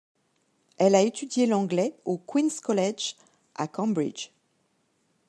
Elle 0.79 0.95
a 0.95 1.03
étudié 1.03 1.45
l'anglais 1.45 1.93
au 2.05 2.17
Queens' 2.17 2.59
College, 2.59 3.13
à 3.53 3.67
Cambridge. 3.67 4.31